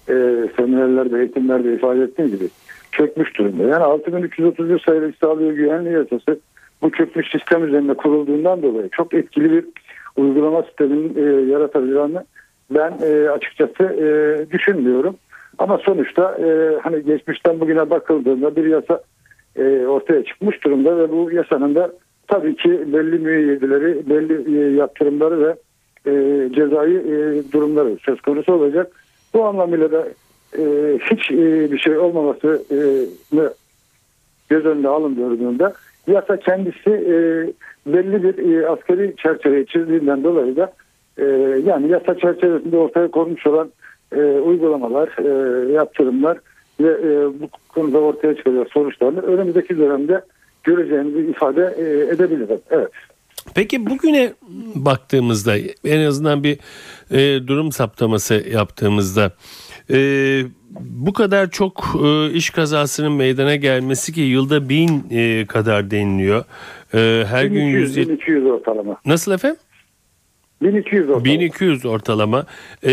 [0.08, 2.48] e, seminerlerde, eğitimlerde ifade ettiğim gibi
[2.92, 3.62] çökmüş durumda.
[3.62, 6.40] Yani 6331 sayılı sağlığı ve güvenliği yasası
[6.82, 9.64] bu çökmüş sistem üzerinde kurulduğundan dolayı çok etkili bir
[10.16, 12.24] uygulama sisteminin e, yaratacağını
[12.70, 14.06] ben e, açıkçası e,
[14.50, 15.16] düşünmüyorum.
[15.58, 19.00] Ama sonuçta e, hani geçmişten bugüne bakıldığında bir yasa
[19.56, 21.92] e, ortaya çıkmış durumda ve bu yasanın da
[22.28, 25.56] tabii ki belli müeyyideleri, belli e, yaptırımları ve
[26.06, 26.12] e,
[26.52, 28.92] cezai e, durumları söz konusu olacak.
[29.34, 30.08] Bu anlamıyla da
[30.58, 30.62] e,
[31.10, 32.78] hiç e, bir şey olmaması e,
[34.48, 35.72] göz önünde alındığında
[36.06, 37.16] yasa kendisi e,
[37.92, 40.72] belli bir e, askeri çerçeveyi çizdiğinden dolayı da
[41.18, 41.24] e,
[41.66, 43.70] yani yasa çerçevesinde ortaya konmuş olan
[44.12, 46.38] e, uygulamalar, e, yaptırımlar
[46.80, 50.22] ve e, bu konuda ortaya çıkacak sonuçlarını önümüzdeki dönemde
[50.68, 52.60] göreceğimizi ifade e, edebilirim.
[52.70, 52.88] Evet.
[53.54, 54.32] Peki bugüne
[54.74, 56.58] baktığımızda en azından bir
[57.10, 59.32] e, durum saptaması yaptığımızda
[59.90, 59.98] e,
[60.80, 66.44] bu kadar çok e, iş kazasının meydana gelmesi ki yılda bin e, kadar deniliyor.
[66.94, 69.00] E, her gün 1200, 100 1200 ortalama.
[69.06, 69.60] nasıl efendim?
[70.62, 71.24] 1200 ortalama.
[71.24, 72.46] 1200 ortalama.
[72.82, 72.92] E,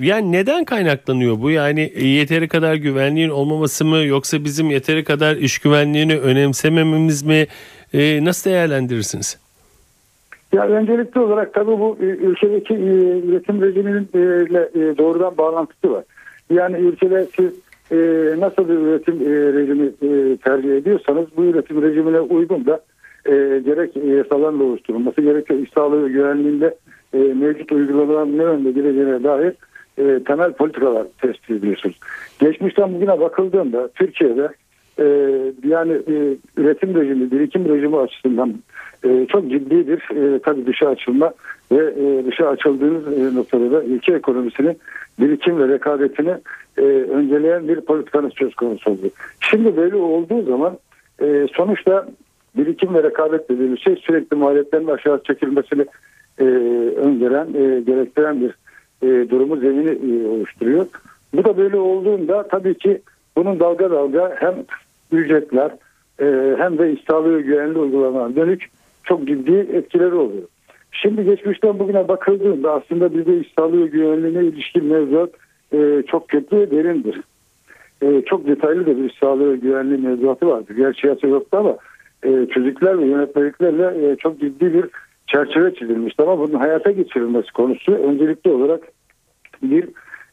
[0.00, 1.50] Yani neden kaynaklanıyor bu?
[1.50, 7.46] Yani yeteri kadar güvenliğin olmaması mı yoksa bizim yeteri kadar iş güvenliğini önemsemememiz mi?
[7.94, 9.38] E, nasıl değerlendirirsiniz?
[10.52, 12.78] Ya öncelikli olarak tabii bu e, ülkedeki e,
[13.28, 16.04] üretim rejiminin e, doğrudan bağlantısı var.
[16.50, 17.52] Yani ülkede siz
[18.40, 19.20] nasıl bir üretim
[19.54, 19.90] rejimi
[20.36, 22.80] tercih ediyorsanız bu üretim rejimine uygun da
[23.26, 23.32] e,
[23.64, 25.60] gerek yasalarla oluşturulması gerekiyor.
[25.60, 26.74] İş sağlığı güvenliğinde
[27.14, 29.52] e, mevcut uygulamaların ne yönde gideceğine dair
[29.98, 31.96] e, temel politikalar tespit ediyorsunuz.
[32.40, 34.48] Geçmişten bugüne bakıldığında Türkiye'de
[34.98, 35.04] e,
[35.68, 38.54] yani e, üretim rejimi, birikim rejimi açısından
[39.04, 41.32] e, çok ciddi bir e, tabii dışa açılma
[41.72, 44.78] ve e, dışa açıldığınız e, noktada da ülke ekonomisinin
[45.20, 46.34] birikim ve rekabetini
[46.78, 49.10] e, önceleyen bir politikanın söz konusu oldu.
[49.40, 50.78] Şimdi böyle olduğu zaman
[51.22, 52.08] e, sonuçta
[52.56, 55.86] birikim ve rekabet dediğimiz şey sürekli maliyetlerin aşağı çekilmesini
[56.38, 56.44] e,
[56.96, 58.54] öngören, e, gerektiren bir
[59.02, 60.86] e, durumu zemini e, oluşturuyor.
[61.34, 63.00] Bu da böyle olduğunda tabii ki
[63.36, 64.54] bunun dalga dalga hem
[65.12, 65.70] ücretler
[66.20, 67.04] e, hem de iş
[67.44, 68.70] güvenli uygulamalar dönük
[69.04, 70.42] çok ciddi etkileri oluyor.
[70.92, 73.54] Şimdi geçmişten bugüne bakıldığında aslında bizde iş
[73.92, 75.30] güvenliğine ilişkin mevzuat
[75.72, 77.20] e, çok kötü ve derindir.
[78.02, 80.76] E, çok detaylı da bir iş sağlığı güvenliği mevzuatı vardır.
[80.76, 81.76] Gerçi yasa yoktu ama
[82.22, 84.84] e, çocuklar ve yönetmeliklerle e, çok ciddi bir
[85.26, 88.82] çerçeve çizilmişti ama bunun hayata geçirilmesi konusu öncelikli olarak
[89.62, 89.84] bir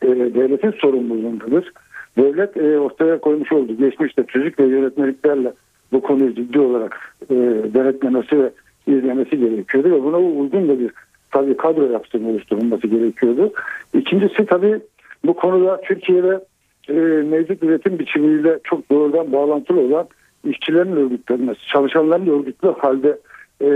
[0.01, 1.71] e, devletin sorumluluğundadır.
[2.17, 5.54] Devlet e, ortaya koymuş olduğu geçmişte çocuk ve yönetmeliklerle
[5.91, 7.36] bu konuyu ciddi olarak e,
[7.73, 8.51] denetlemesi ve
[8.88, 10.91] izlemesi gerekiyordu ve buna uygun da bir
[11.32, 13.54] tabii kadro yapısının oluşturulması gerekiyordu.
[13.93, 14.80] İkincisi tabii
[15.25, 16.45] bu konuda Türkiye'de
[16.89, 20.08] e, mevcut üretim biçimiyle çok doğrudan bağlantılı olan
[20.47, 23.17] işçilerin örgütlenmesi, çalışanların örgütlü halde
[23.62, 23.67] e,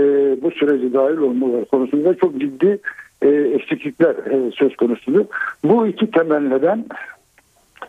[0.42, 2.78] bu süreci dahil olmaları konusunda çok ciddi
[3.22, 5.24] e, eksiklikler e, söz konusudur.
[5.64, 6.84] Bu iki temel neden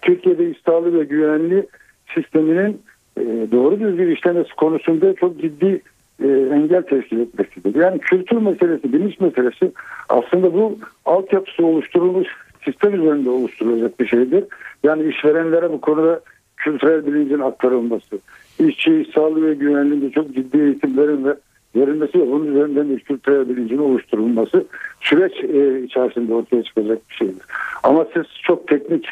[0.02, 1.68] Türkiye'de iş ve güvenli
[2.14, 2.82] sisteminin
[3.18, 5.82] e, doğru düzgün işlemesi konusunda çok ciddi
[6.24, 7.76] e, engel teşkil etmesidir.
[7.76, 9.72] Yani kültür meselesi, bilinç meselesi
[10.10, 12.28] aslında bu altyapısı oluşturulmuş
[12.66, 14.44] sistem üzerinde oluşturulacak bir şeydir.
[14.84, 16.22] Yani işverenlere bu konuda
[16.58, 18.20] kültürel bilincin aktarılması,
[18.60, 21.36] işçi sağlığı ve güvenliğinde çok ciddi eğitimlerin ve
[21.76, 24.66] verilmesi ve bunun üzerinden bir kültürel bilincin oluşturulması
[25.02, 27.44] süreç e, içerisinde ortaya çıkacak bir şeydir.
[27.84, 29.08] Ama siz çok teknik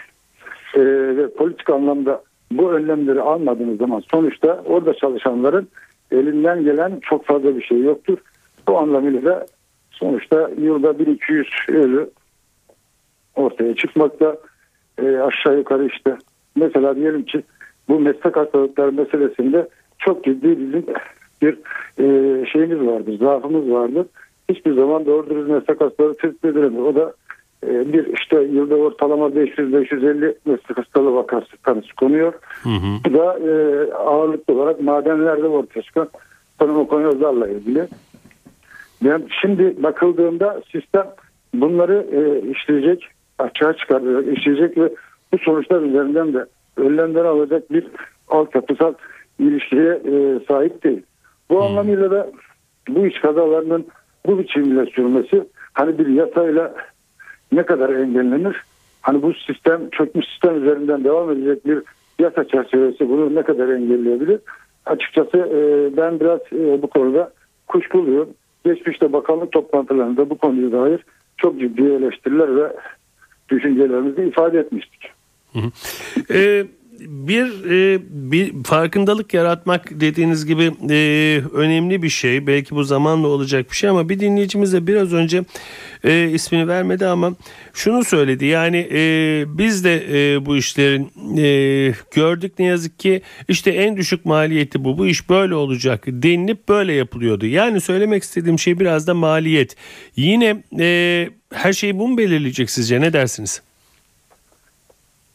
[0.75, 0.81] e,
[1.17, 5.67] ve politik anlamda bu önlemleri almadığınız zaman sonuçta orada çalışanların
[6.11, 8.17] elinden gelen çok fazla bir şey yoktur.
[8.67, 9.45] Bu anlamıyla da
[9.91, 12.09] sonuçta yılda 1200 ölü
[13.35, 14.37] ortaya çıkmakta
[15.01, 16.17] e, aşağı yukarı işte
[16.55, 17.43] mesela diyelim ki
[17.89, 19.67] bu meslek hastalıkları meselesinde
[19.99, 20.85] çok ciddi bizim
[21.41, 21.57] bir
[21.99, 24.05] e, şeyimiz vardır, zaafımız vardır.
[24.49, 26.85] Hiçbir zaman doğru dürüst meslek hastalığı tespit edilemiyor.
[26.85, 27.13] O da
[27.67, 32.33] e, bir işte yılda ortalama 500-550 meslek hastalığı vakası tanısı konuyor.
[32.63, 33.09] Hı hı.
[33.09, 33.53] Bu da e,
[33.93, 36.09] ağırlıklı olarak madenlerde ortaya çıkan
[36.59, 37.87] pneumokonozlarla ilgili.
[39.03, 41.07] Yani şimdi bakıldığında sistem
[41.53, 43.07] bunları e, işleyecek,
[43.39, 44.89] açığa çıkaracak, işleyecek ve
[45.33, 46.45] bu sonuçlar üzerinden de
[46.77, 47.87] önlemler alacak bir
[48.27, 48.93] altyapısal
[49.39, 51.03] ilişkiye e, sahip değil.
[51.49, 51.61] Bu hmm.
[51.63, 52.31] anlamıyla da
[52.89, 53.87] bu iş kazalarının
[54.25, 56.75] bu biçimle sürmesi hani bir yasayla
[57.51, 58.63] ne kadar engellenir?
[59.01, 61.81] Hani bu sistem çökmüş sistem üzerinden devam edecek bir
[62.19, 64.39] yasa çerçevesi bunu ne kadar engelleyebilir?
[64.85, 67.31] Açıkçası e, ben biraz e, bu konuda
[67.67, 68.29] kuşkuluyum.
[68.65, 71.05] Geçmişte bakanlık toplantılarında bu konuya dair
[71.37, 72.73] çok ciddi eleştiriler ve
[73.49, 75.09] düşüncelerimizi ifade etmiştik.
[75.53, 75.71] Hı hı.
[76.33, 76.65] Ee,
[76.99, 82.47] bir e, bir farkındalık yaratmak dediğiniz gibi e, önemli bir şey.
[82.47, 85.43] Belki bu zamanla olacak bir şey ama bir dinleyicimiz de biraz önce
[86.03, 87.35] e, ismini vermedi ama
[87.73, 88.45] şunu söyledi.
[88.45, 94.25] Yani e, biz de e, bu işlerin e, gördük ne yazık ki işte en düşük
[94.25, 94.97] maliyeti bu.
[94.97, 97.45] Bu iş böyle olacak denilip böyle yapılıyordu.
[97.45, 99.75] Yani söylemek istediğim şey biraz da maliyet.
[100.15, 103.61] Yine e, her şeyi bu belirleyecek sizce ne dersiniz?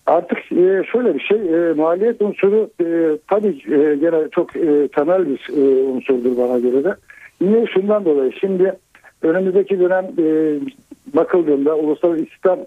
[0.06, 5.28] Artık e, şöyle bir şey, e, maliyet unsuru e, tabii e, gene çok e, temel
[5.28, 6.94] bir e, unsurdur bana göre de.
[7.40, 8.32] Niye şundan dolayı?
[8.40, 8.72] Şimdi
[9.22, 10.58] önümüzdeki dönem e,
[11.14, 12.58] bakıldığında Uluslararası İstihdam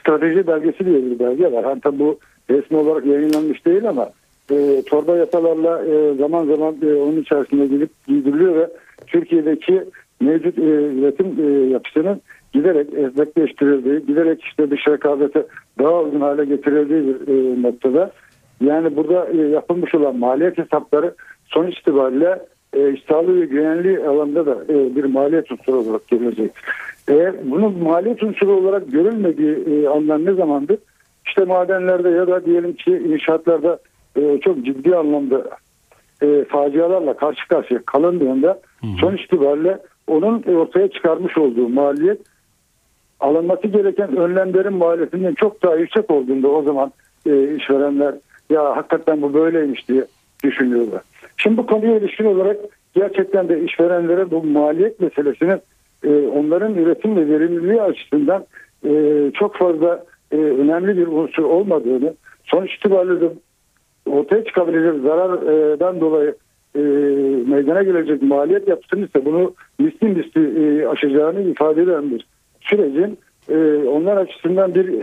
[0.00, 1.64] Strateji Belgesi diye bir belge var.
[1.64, 2.18] Hatta bu
[2.50, 4.10] resmi olarak yayınlanmış değil ama
[4.50, 8.68] e, torba yasalarla e, zaman zaman e, onun içerisinde gidip giydiriliyor ve
[9.06, 9.84] Türkiye'deki
[10.20, 12.20] mevcut e, üretim e, yapısının
[12.52, 15.46] giderek esnekleştirildiği, giderek işte dış rekabete
[15.78, 18.10] daha uygun hale getirildiği bir e, noktada.
[18.60, 21.14] Yani burada e, yapılmış olan maliyet hesapları
[21.46, 22.38] sonuç itibariyle
[22.76, 26.50] e, sağlığı ve güvenliği alanında da e, bir maliyet unsuru olarak gelecek.
[27.08, 30.78] Eğer bunun maliyet unsuru olarak görülmediği e, anlar ne zamandır?
[31.26, 33.78] İşte madenlerde ya da diyelim ki inşaatlarda
[34.16, 35.50] e, çok ciddi anlamda
[36.22, 38.60] e, facialarla karşı karşıya kalındığında
[39.00, 42.20] sonuç itibariyle onun ortaya çıkarmış olduğu maliyet
[43.20, 46.92] alınması gereken önlemlerin maliyetinden çok daha yüksek olduğunda o zaman
[47.26, 48.14] e, işverenler
[48.50, 50.04] ya hakikaten bu böyleymiş diye
[50.44, 51.02] düşünüyorlar.
[51.36, 52.56] Şimdi bu konuya ilişkin olarak
[52.94, 55.60] gerçekten de işverenlere bu maliyet meselesinin
[56.04, 58.44] e, onların üretim ve verimliliği açısından
[58.86, 58.92] e,
[59.34, 63.30] çok fazla e, önemli bir unsur olmadığını sonuç itibariyle de
[64.06, 66.34] ortaya çıkabilecek zarardan dolayı
[66.74, 66.80] e,
[67.50, 72.26] meydana gelecek maliyet yapısını ise bunu misli misli e, aşacağını ifade eden bir
[72.60, 73.18] sürecin
[73.48, 75.02] e, onlar açısından bir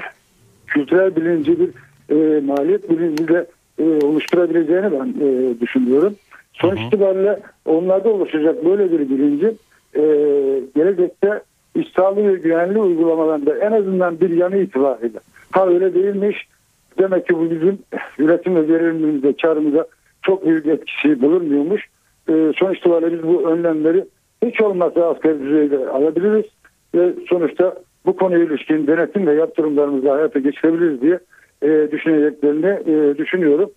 [0.68, 1.70] kültürel bilinci bir
[2.10, 3.46] e, maliyet bilinci de
[3.80, 6.16] e, oluşturabileceğini ben e, düşünüyorum.
[6.54, 9.48] Sonuç itibariyle onlarda oluşacak böyle bir bilinci
[9.96, 10.02] e,
[10.76, 11.42] gelecekte
[11.76, 15.20] iş sağlığı ve güvenli uygulamalarında en azından bir yanı itibariyle
[15.52, 16.48] ha öyle değilmiş
[17.00, 17.80] demek ki bu bizim
[18.20, 19.88] üretim ve verimliliğimizde karımıza
[20.22, 21.82] çok büyük etkisi bulunmuyormuş.
[22.30, 24.06] E, sonuç itibariyle biz bu önlemleri
[24.46, 26.46] hiç olmazsa asgari düzeyde alabiliriz
[26.98, 31.20] ve sonuçta bu konuya ilişkin denetim ve yaptırımlarımızı hayata geçirebiliriz diye
[31.62, 33.72] e, düşüneceklerini e, düşünüyorum.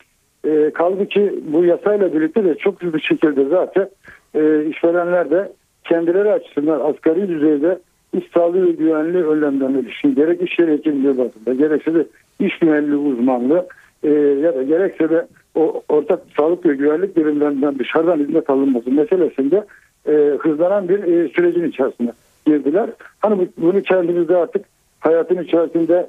[0.44, 3.88] E, kaldı ki bu yasayla birlikte de çok hızlı şekilde zaten
[4.34, 5.52] e, işverenler de
[5.84, 7.78] kendileri açısından asgari düzeyde
[8.18, 12.06] iş sağlığı ve güvenliği önlemlerine ilişkin gerek iş yeri hekimliği bazında gerekse de
[12.40, 13.66] iş güvenliği uzmanlığı
[14.02, 14.10] e,
[14.42, 19.64] ya da gerekse de o ortak sağlık ve güvenlik birimlerinden dışarıdan hizmet alınması meselesinde
[20.08, 22.12] e, hızlanan bir e, sürecin içerisine
[22.46, 22.90] girdiler.
[23.20, 24.64] Hani bu, bunu kendimizde artık
[25.00, 26.08] hayatın içerisinde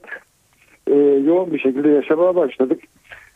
[0.88, 2.82] e, yoğun bir şekilde yaşamaya başladık.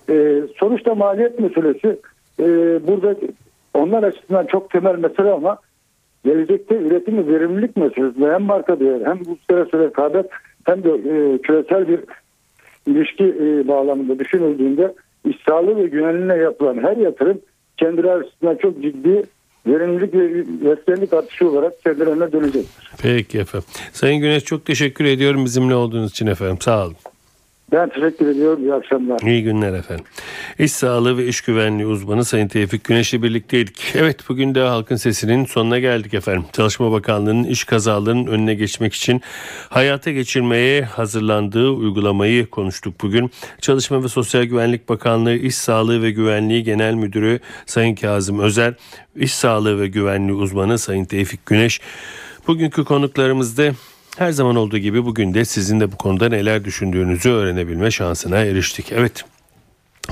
[0.09, 1.99] E, sonuçta maliyet meselesi
[2.39, 2.45] e,
[2.87, 3.15] burada
[3.73, 5.57] onlar açısından çok temel mesele ama
[6.25, 10.25] gelecekte üretim ve verimlilik meselesinde hem marka değer hem uluslararası rekabet
[10.65, 11.99] hem de e, küresel bir
[12.87, 14.93] ilişki e, bağlamında düşünüldüğünde
[15.25, 17.41] iş sağlığı ve güvenliğine yapılan her yatırım
[17.77, 19.23] kendileri açısından çok ciddi
[19.67, 22.91] verimlilik ve yeterlilik artışı olarak kendilerine dönecektir.
[23.01, 23.67] Peki efendim.
[23.93, 26.57] Sayın Güneş çok teşekkür ediyorum bizimle olduğunuz için efendim.
[26.61, 26.95] Sağ olun.
[27.75, 28.63] Ben teşekkür ediyorum.
[28.63, 29.19] İyi akşamlar.
[29.19, 30.05] İyi günler efendim.
[30.59, 33.93] İş sağlığı ve iş güvenliği uzmanı Sayın Tevfik Güneş'le birlikteydik.
[33.95, 36.45] Evet bugün de Halkın Sesi'nin sonuna geldik efendim.
[36.53, 39.21] Çalışma Bakanlığı'nın iş kazalarının önüne geçmek için
[39.69, 43.31] hayata geçirmeye hazırlandığı uygulamayı konuştuk bugün.
[43.61, 48.73] Çalışma ve Sosyal Güvenlik Bakanlığı İş Sağlığı ve Güvenliği Genel Müdürü Sayın Kazım Özer,
[49.15, 51.81] İş Sağlığı ve Güvenliği uzmanı Sayın Tevfik Güneş.
[52.47, 53.71] Bugünkü konuklarımızda
[54.17, 58.91] her zaman olduğu gibi bugün de sizin de bu konuda neler düşündüğünüzü öğrenebilme şansına eriştik.
[58.91, 59.25] Evet.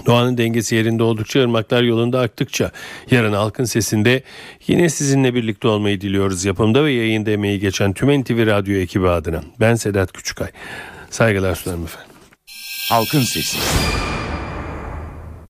[0.06, 2.72] Doğanın dengesi yerinde oldukça, ırmaklar yolunda aktıkça
[3.12, 4.24] yarın halkın sesinde
[4.68, 6.46] yine sizinle birlikte olmayı diliyoruz.
[6.46, 9.44] Yapımda ve yayında emeği geçen tüm NTV Radyo ekibi adına.
[9.60, 10.50] Ben Sedat Küçükay.
[11.10, 12.12] Saygılar sunarım efendim.
[12.89, 13.58] Halkın Sesi.